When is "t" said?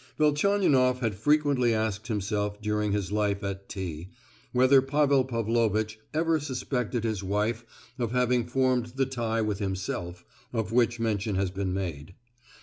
3.69-4.09